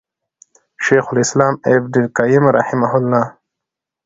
[0.83, 3.37] شيخ الإسلام ابن القيّم رحمه الله